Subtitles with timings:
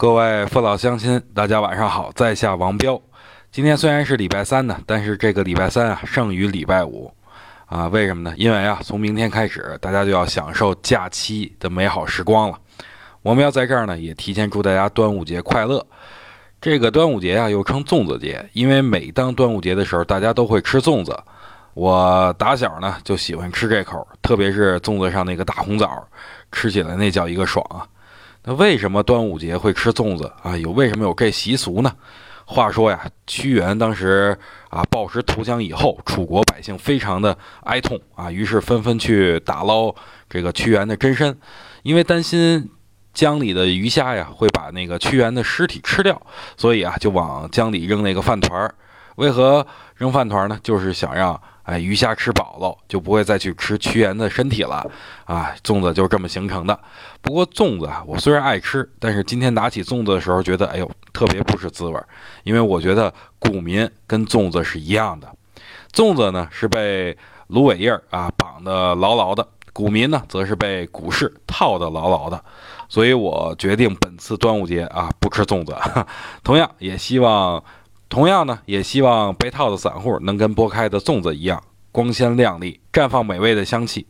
[0.00, 2.98] 各位父老乡亲，大家晚上好，在下王彪。
[3.52, 7.12] 今天虽然是礼拜三呢，但是这个礼拜三啊，胜于礼拜五
[7.66, 7.86] 啊。
[7.88, 8.34] 为什么呢？
[8.38, 12.58] 因为啊，从明天开始，大家就要享受假期的美好时光了。
[13.20, 15.86] 我们要在这儿呢，也提前祝大家端午节快乐。
[16.62, 21.14] 这个端午节啊，又称粽子节，因为每当端午节的时候，大家都会吃粽子。
[21.74, 26.08] 我打小呢就喜欢吃这口，特别是粽子上那个大红枣，
[26.52, 27.84] 吃起来那叫一个爽啊。
[28.42, 30.56] 那为什么端午节会吃粽子啊？
[30.56, 31.92] 有为什么有这习俗呢？
[32.46, 34.36] 话说呀，屈原当时
[34.70, 39.94] 啊暴食投降以后，楚国百姓非常的哀痛啊，于是纷纷去打捞
[40.28, 41.38] 这个屈原的真身，
[41.82, 42.70] 因为担心
[43.12, 46.20] 江里的鱼虾呀会把那个屈原的尸体吃掉，
[46.56, 48.74] 所以啊就往江里扔那个饭团儿。
[49.16, 50.58] 为何扔饭团呢？
[50.62, 51.40] 就是想让。
[51.64, 54.84] 哎，鱼虾吃饱了就不会再去吃屈原的身体了
[55.24, 55.54] 啊！
[55.62, 56.76] 粽子就是这么形成的。
[57.20, 62.08] 不过粽子啊，我虽然爱吃，但是今天拿起粽子的时候，觉得哎呦，特别不是滋味儿。
[62.42, 65.28] 因为我觉得股民跟粽子是一样的，
[65.92, 67.16] 粽子呢是被
[67.48, 72.42] 芦苇叶儿啊绑得牢牢的，股民呢则是被股市套得牢牢的。
[72.88, 75.76] 所以我决定本次端午节啊不吃粽子。
[76.42, 77.62] 同样也希望。
[78.10, 84.04] 同样呢，也希望被套的散户能跟剥开的粽子一样光鲜亮丽，绽放美味的香气。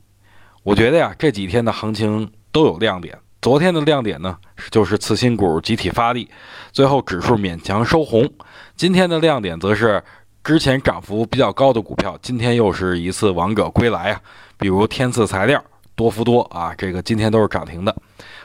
[0.62, 3.18] 我觉得呀，这几天的行情都有亮点。
[3.42, 4.38] 昨天的亮点呢，
[4.70, 6.30] 就是次新股集体发力，
[6.72, 8.26] 最后指数勉强收红。
[8.74, 10.02] 今天的亮点则是
[10.42, 14.20] 之前涨幅比较高的股票，今天又是一次王者归来啊！
[14.56, 15.62] 比如天赐材料、
[15.94, 17.94] 多福多啊，这个今天都是涨停的。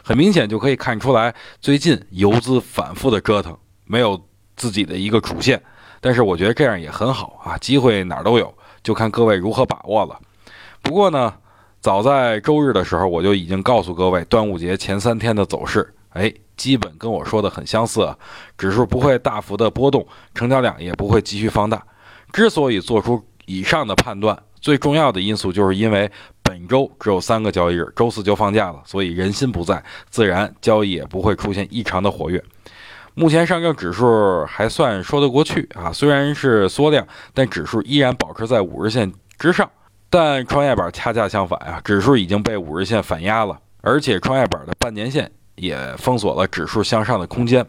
[0.04, 4.22] 很明显就可以看出来，最近游资反复的折腾，没有。
[4.56, 5.62] 自己的一个主线，
[6.00, 8.54] 但是我觉得这样也很好啊，机会哪儿都有，
[8.84, 10.20] 就看各位如何把握了。
[10.82, 11.34] 不过呢，
[11.82, 18.18] 早在周日的时候，我就已经告诉各位，端午节前三天的走势，哎，基本跟我说的很相似啊，
[18.58, 21.84] 指数不会大幅的波动，成交量也不会继续放大。
[22.32, 26.12] 之所以做出以上的判断，最重要的因素就是因为
[26.44, 32.44] 本周只有三个交易日，周四就放假了，所以人心不在，自然交易也不会出现异常的活跃。
[33.16, 39.70] 目前上证指数还算说得过去啊，虽然是缩量，但指数依然保持在五日线之上。
[40.10, 47.66] 但创业板恰恰相反啊，指数已经被五日线反压了，而且创业板的半年线也封锁了指数向上的空间。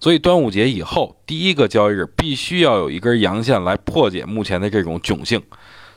[0.00, 5.42] 所以端午节以后第一个交易日必须要有一根阳线来破解目前的这种窘境，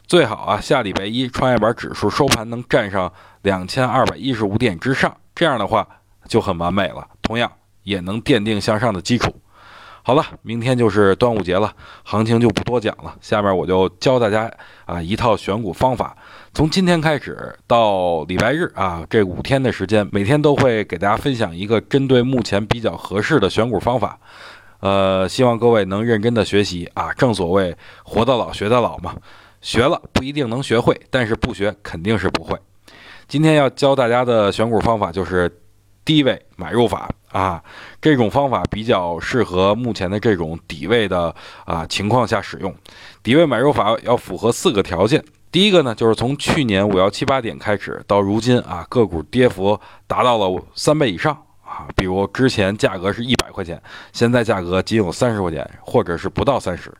[0.07, 3.11] 最好啊下礼拜一创业板指数收盘能站上
[3.41, 5.87] 两千二百一十五点之上，这样的话
[6.27, 7.07] 就很完美了。
[7.21, 7.51] 同样。
[7.83, 9.33] 也能奠定向上的基础。
[10.05, 11.73] 好了，明天就是端午节了，
[12.03, 13.15] 行情就不多讲了。
[13.21, 14.51] 下面我就教大家
[14.85, 16.17] 啊一套选股方法。
[16.53, 24.19] 从今天开始到礼拜日啊这五天的时间，每天都会给大家分享一个针对目前比较合适的选股方法。
[24.81, 27.13] 呃，希望各位能认真的学习啊。
[27.13, 27.73] 正所谓
[28.03, 29.15] 活到老学到老嘛，
[29.61, 32.59] 学了不一定能学会，但是不学肯定是不会。
[33.29, 35.49] 今天要教大家的选股方法就是
[36.03, 37.09] 低位买入法。
[37.33, 37.59] 啊，
[37.99, 41.33] 这种方法比较适合目前的这种底位的
[41.65, 42.71] 啊情况下使用。
[43.23, 45.25] 底位买入法要符合四个条件。
[45.51, 51.87] 第一个呢，就是从去年五幺七八点开始到如今啊，个股跌幅达到了三倍以上啊。
[51.95, 53.81] 比如之前价格是一百块钱，
[54.11, 56.93] 现在价格仅有三十块钱，或者是不到三十。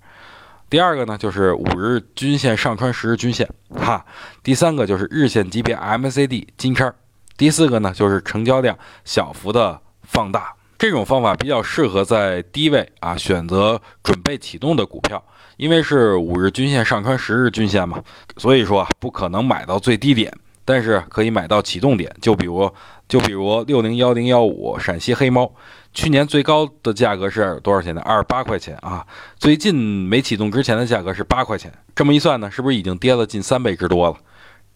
[0.67, 4.03] 第二个呢，就是五日均线上穿十日均线，哈。
[4.41, 6.91] 第三个就是日线级别 MACD 金叉。
[7.37, 9.79] 第四个呢，就是成交量小幅的。
[10.05, 15.23] 放大这种方法比较适合在低位啊选择准备启动的股票，
[15.57, 18.03] 因为是五日均线上穿十日均线嘛，
[18.37, 20.31] 所以说不可能买到最低点，
[20.65, 22.13] 但是可以买到启动点。
[22.21, 22.69] 就比如
[23.07, 25.51] 就比如六零幺零幺五陕西黑猫，
[25.93, 28.01] 去年最高的价格是多少钱呢？
[28.01, 29.03] 二十八块钱啊，
[29.39, 31.73] 最近没启动之前的价格是八块钱。
[31.95, 34.17] 这么一算呢，是不是已经跌了近三倍之多了？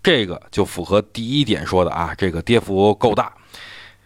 [0.02, 3.34] 这个就符合第一点说的啊，这个跌幅够大。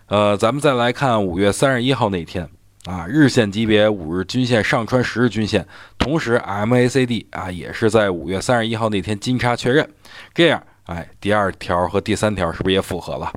[0.07, 2.49] 呃，咱们再来看五月三十一号那天
[2.85, 5.65] 啊，日线级别五日均线上穿十日均线，
[5.97, 9.87] 同时 MACD 啊也是在五月三十一号那天金叉确认，
[10.33, 13.31] 这样哎，第二条和第三条是不是也符合了？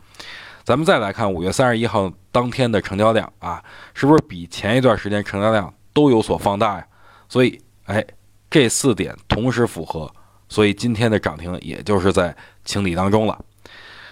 [0.65, 3.63] 咱们再来看五月三十一号当天的成交量啊，
[3.93, 6.87] 是不是比前一段时间成交量都有所放大呀？
[7.29, 8.05] 所以哎，
[8.51, 10.11] 这四点同时符合，
[10.49, 13.39] 所以今天的涨停也就是在清理当中了。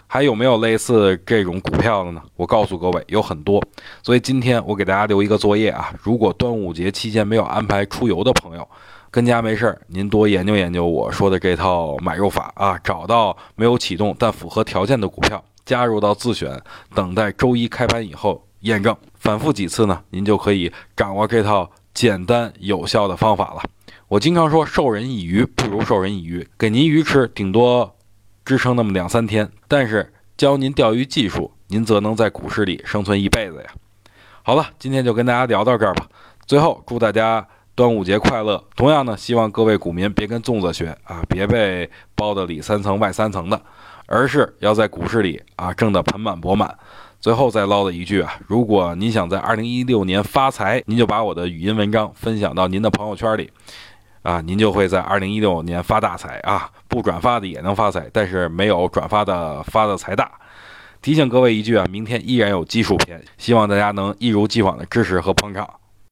[0.06, 2.23] 还有没有类似这种股票的呢？
[2.37, 3.62] 我告诉各位，有很多。
[4.02, 8.69] 所以今天我给大家留一个作业啊，如果端午节期间没有安排出游的朋友，
[9.11, 16.61] 跟家没事儿，您多研究研究我说的这套买入法啊，找到没有启动但符合条件的股票，加入到自选，
[16.94, 18.94] 等待周一开盘以后验证。
[19.14, 23.62] 反复几次呢，您就可以掌握这套简单有效的方法了。
[24.12, 27.97] 我经常说，授人以鱼不如授人以渔，给您鱼吃，顶多
[28.44, 33.70] 支撑那么两三天，但是教您钓鱼技术，您则能在股市里生存一辈子呀。
[34.43, 36.06] 好了，今天就跟大家聊到这儿吧。
[36.44, 38.62] 最后，祝大家端午节快乐！
[38.76, 43.62] 同样呢，希望各位股民别跟粽子学啊，别被包的里三层外三层的，
[44.05, 46.76] 而是要在股市里啊挣得盆满钵满。
[47.19, 53.50] 最后再唠的一句啊，如果您想在二零一六年发财，您就把我的语音文章分享到您的朋友圈里。
[54.22, 56.70] 啊，您就会在二零一六年发大财啊！
[56.88, 60.30] 不转发的也能发财，但是没有转发的发的财大。
[61.00, 65.69] 提醒各位一句啊，明天依然有技术篇，希望大家能一如既往的支持和捧场。